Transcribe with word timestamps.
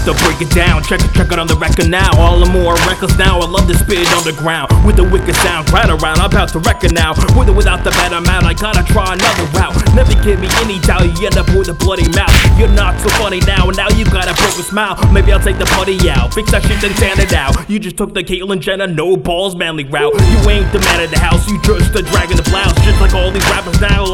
about 0.00 0.16
to 0.16 0.24
break 0.24 0.40
it 0.40 0.50
down. 0.54 0.82
Check 0.82 1.00
it, 1.00 1.12
check 1.12 1.32
it 1.32 1.38
on 1.38 1.46
the 1.46 1.56
record 1.56 1.88
now. 1.88 2.10
All 2.18 2.38
the 2.40 2.50
more 2.50 2.74
reckless 2.88 3.16
now. 3.18 3.40
I 3.40 3.46
love 3.46 3.66
to 3.68 3.74
spit 3.74 4.00
it 4.00 4.36
ground 4.36 4.70
with 4.84 4.96
the 4.96 5.04
wicked 5.04 5.36
sound. 5.36 5.70
Right 5.70 5.88
around, 5.88 6.18
I'm 6.18 6.30
about 6.30 6.48
to 6.50 6.58
record 6.60 6.92
now. 6.94 7.12
With 7.36 7.48
or 7.48 7.52
without 7.52 7.84
the 7.84 7.90
bad 7.90 8.12
amount, 8.12 8.44
I 8.44 8.54
gotta 8.54 8.84
try 8.92 9.12
another 9.12 9.44
route. 9.52 9.76
Never 9.94 10.14
give 10.22 10.40
me 10.40 10.48
any 10.64 10.78
doubt, 10.80 11.04
you 11.04 11.26
end 11.26 11.36
up 11.36 11.48
with 11.52 11.68
a 11.68 11.74
bloody 11.74 12.08
mouth. 12.16 12.32
You're 12.58 12.72
not 12.72 12.98
so 13.00 13.08
funny 13.20 13.40
now, 13.40 13.68
and 13.68 13.76
now 13.76 13.88
you 13.90 14.04
got 14.06 14.28
a 14.28 14.34
broken 14.34 14.64
smile. 14.64 14.96
Maybe 15.12 15.32
I'll 15.32 15.42
take 15.42 15.58
the 15.58 15.68
putty 15.76 15.96
out, 16.08 16.32
fix 16.32 16.50
that 16.52 16.62
shit, 16.62 16.80
then 16.80 16.94
sand 16.96 17.20
it 17.20 17.32
out. 17.32 17.68
You 17.68 17.78
just 17.78 17.96
took 17.96 18.14
the 18.14 18.24
Caitlyn 18.24 18.60
Jenner, 18.60 18.86
no 18.86 19.16
balls, 19.16 19.54
manly 19.56 19.84
route. 19.84 20.14
You 20.14 20.38
ain't 20.50 20.72
the 20.72 20.80
man 20.80 21.04
of 21.04 21.10
the 21.10 21.18
house, 21.18 21.48
you 21.48 21.60
just 21.62 21.92
the 21.92 22.02
dragon 22.02 22.36
the 22.36 22.46
blouse. 22.48 22.74
Just 22.84 23.00
like 23.00 23.14
all 23.14 23.30
these 23.30 23.44
rappers 23.50 23.80
now, 23.80 24.04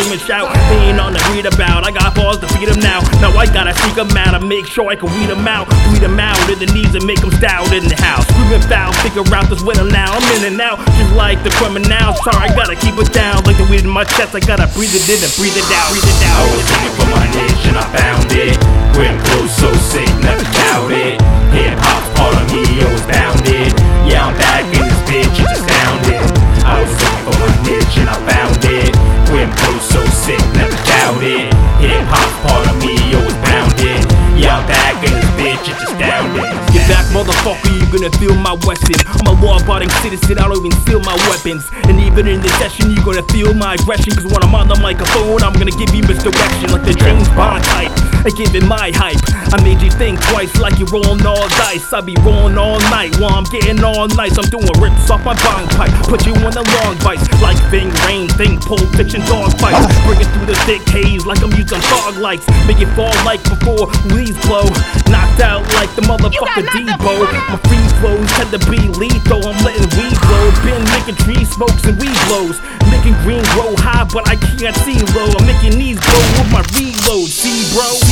scream 0.00 0.12
and 0.16 0.20
shout. 0.20 0.48
Ain't 0.72 1.00
on 1.00 1.12
the 1.12 1.20
read 1.32 1.46
about, 1.46 1.84
I 1.84 1.90
got 1.92 2.14
balls 2.14 2.38
to 2.40 2.48
beat 2.56 2.68
them 2.68 2.80
now. 2.80 3.00
Now 3.20 3.32
I 3.36 3.46
gotta 3.46 3.74
seek 3.84 3.94
them 3.94 4.10
out 4.16 4.34
and 4.34 4.48
make 4.48 4.66
sure 4.66 4.88
I 4.88 4.96
can 4.96 5.12
weed 5.12 5.28
them 5.28 5.46
out. 5.46 5.68
Weed 5.92 6.00
them 6.00 6.18
out 6.18 6.38
in 6.48 6.58
the 6.58 6.68
knees 6.72 6.94
and 6.94 7.04
make 7.04 7.20
them 7.20 7.30
stout 7.32 7.72
in 7.72 7.84
the 7.84 7.96
house. 8.00 8.24
Screaming 8.32 8.64
foul, 8.64 8.92
figure 9.04 9.24
out 9.34 9.48
this 9.48 9.62
winner 9.62 9.84
now. 9.84 10.16
I'm 10.16 10.24
in 10.36 10.52
and 10.52 10.60
out, 10.60 10.78
just 10.96 11.12
like 11.14 11.42
the 11.44 11.50
criminal. 11.60 12.16
Sorry, 12.24 12.48
I 12.48 12.50
gotta 12.56 12.76
keep 12.76 12.96
it 12.96 13.12
down. 13.12 13.44
Like 13.44 13.56
the 13.60 13.66
weed 13.68 13.84
in 13.84 13.92
my 13.92 14.04
chest, 14.04 14.34
I 14.34 14.40
gotta 14.40 14.68
breathe 14.72 14.94
it 14.94 15.04
in 15.08 15.20
and 15.20 15.32
breathe 15.36 15.56
it 15.56 15.68
out. 15.68 15.92
Breathe 15.92 16.08
it 16.08 16.20
out. 16.32 16.40
I 16.40 16.44
was 16.48 16.64
looking 16.64 16.94
for 16.96 17.08
my 17.12 17.26
niche 17.36 17.64
and 17.68 17.76
I 17.76 17.86
found 17.92 18.28
it. 18.32 18.56
Grim 18.96 19.16
clothes 19.28 19.54
so 19.54 19.70
sick, 19.92 20.08
never 20.24 20.44
doubt 20.44 20.90
it. 20.92 21.20
Hip 21.52 21.76
hop's 21.76 22.08
part 22.16 22.34
of 22.36 22.46
me, 22.48 22.64
always 22.84 23.04
bounded. 23.04 23.72
Yeah, 24.08 24.26
I'm 24.26 24.34
back 24.38 24.64
in 24.64 24.80
this 24.80 25.00
bitch, 25.06 25.36
it's 25.44 25.60
astounding. 25.60 26.24
I 26.64 26.80
was 26.82 26.92
looking 26.94 27.24
for 27.26 27.36
my 27.38 27.50
niche 27.66 27.96
and 27.98 28.08
I 28.08 28.16
found 28.26 28.64
it. 28.64 28.79
Grim 29.40 29.56
clothes 29.56 29.88
so 29.88 30.04
sick, 30.04 30.36
never 30.52 30.76
doubt 30.84 31.24
it. 31.24 31.48
Hip 31.80 32.04
hop's 32.12 32.36
part 32.44 32.60
of 32.68 32.76
me, 32.76 32.92
always 33.16 33.32
bounded. 33.40 34.04
Yeah, 34.36 34.60
I'm 34.60 34.68
back 34.68 35.00
in 35.00 35.16
this 35.16 35.32
bitch, 35.32 35.64
it's 35.64 35.80
astounding. 35.80 36.44
Get 36.76 36.84
back, 36.92 37.08
motherfucker, 37.08 37.72
you 37.72 37.88
gonna 37.88 38.12
feel 38.20 38.36
my 38.36 38.52
weapon. 38.68 39.00
I'm 39.08 39.32
a 39.32 39.34
law 39.40 39.56
abiding 39.56 39.88
citizen, 40.04 40.36
I 40.36 40.44
don't 40.44 40.60
even 40.60 40.76
steal 40.84 41.00
my 41.08 41.16
weapons. 41.32 41.72
And 41.88 41.96
even 42.04 42.28
in 42.28 42.44
this 42.44 42.52
session, 42.60 42.92
you 42.92 43.00
gonna 43.00 43.24
feel 43.32 43.56
my 43.56 43.80
aggression. 43.80 44.12
Cause 44.12 44.28
when 44.28 44.44
I'm 44.44 44.52
on 44.52 44.68
the 44.68 44.76
microphone, 44.76 45.40
I'm 45.40 45.56
gonna 45.56 45.72
give 45.72 45.88
you 45.96 46.04
And 48.20 48.36
give 48.36 48.52
it 48.54 48.66
my 48.68 48.92
hype. 48.92 49.16
I 49.48 49.56
made 49.64 49.80
you 49.80 49.90
think 49.90 50.20
twice 50.28 50.52
like 50.60 50.76
you're 50.78 50.92
rolling 50.92 51.24
all 51.24 51.48
dice. 51.56 51.92
I 51.92 52.00
be 52.04 52.14
rolling 52.20 52.58
all 52.58 52.78
night 52.92 53.16
while 53.16 53.32
I'm 53.32 53.48
getting 53.48 53.82
all 53.82 54.08
nice. 54.12 54.36
I'm 54.36 54.44
doing 54.52 54.68
rips 54.76 55.08
off 55.08 55.24
my 55.24 55.32
bong 55.40 55.64
pipe. 55.72 55.92
Put 56.04 56.26
you 56.28 56.36
on 56.44 56.52
the 56.52 56.60
long 56.60 57.00
bites 57.00 57.24
like 57.40 57.56
Ving 57.72 57.88
Rhames, 58.04 58.36
Think 58.36 58.60
Pulp 58.60 58.84
Fiction 58.92 59.24
dog 59.24 59.56
fights. 59.56 59.88
Bring 60.04 60.20
it 60.20 60.28
through 60.36 60.52
the 60.52 60.58
thick 60.68 60.84
haze 60.92 61.24
like 61.24 61.40
I'm 61.40 61.52
using 61.56 61.80
fog 61.88 62.20
lights. 62.20 62.44
Make 62.68 62.84
it 62.84 62.92
fall 62.92 63.14
like 63.24 63.40
before 63.48 63.88
leaves 64.12 64.36
blow. 64.44 64.68
Knocked 65.08 65.40
out 65.40 65.64
like 65.80 65.88
the 65.96 66.04
motherfucker 66.04 66.68
Debo. 66.76 67.24
My 67.24 67.56
free 67.72 67.88
flows 68.04 68.28
tend 68.36 68.52
to 68.52 68.60
be 68.68 68.84
lethal. 69.00 69.48
I'm 69.48 69.56
letting 69.64 69.88
weed 69.96 70.18
blow. 70.28 70.44
Been 70.60 70.84
making 70.92 71.16
tree 71.24 71.44
smokes 71.48 71.88
and 71.88 71.96
weed 71.96 72.20
blows. 72.28 72.60
Making 72.92 73.16
green 73.24 73.44
grow 73.56 73.72
high, 73.80 74.04
but 74.12 74.28
I 74.28 74.36
can't 74.36 74.76
see 74.84 75.00
low. 75.16 75.32
I'm 75.40 75.48
making 75.48 75.80
knees 75.80 75.96
blow 76.04 76.24
with 76.36 76.52
my 76.52 76.60
reload. 76.76 77.32
See, 77.32 77.64
bro? 77.72 78.09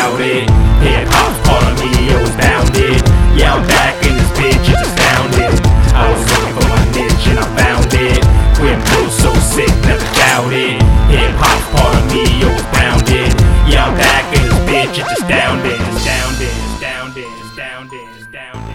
crowded. 0.00 0.48
Hip 0.80 1.08
hop's 1.12 1.36
part 1.44 1.64
of 1.68 1.76
me, 1.76 2.08
it 2.08 2.16
was 2.16 2.32
bounded. 2.40 3.00
Yeah, 3.36 3.52
I'm 3.52 3.66
back 3.68 4.00
in 4.08 4.16
this 4.16 4.32
bitch, 4.32 4.64
it's 4.64 4.80
astounding. 4.80 5.52
I 5.92 6.08
was 6.08 6.24
looking 6.24 6.54
for 6.56 6.66
my 6.72 6.80
niche 6.96 7.26
and 7.28 7.38
I 7.38 7.46
found 7.52 7.92
it. 7.92 8.24
Quit 8.56 8.80
blue, 8.88 9.08
so 9.12 9.30
sick, 9.36 9.68
never 9.84 10.08
doubted. 10.16 10.80
Hip 11.12 11.32
hop's 11.36 11.68
part 11.76 12.00
of 12.00 12.04
me, 12.12 12.24
it 12.24 12.48
was 12.48 12.64
bounded. 12.72 13.28
Yeah, 13.68 13.92
I'm 13.92 13.96
back 14.00 14.24
in 14.32 14.42
this 14.48 14.60
bitch, 14.64 14.96
it's 15.04 15.20
astounding, 15.20 15.80
astounding, 15.92 16.56
astounding, 16.80 17.32
astounding, 17.44 18.08
astounded. 18.16 18.69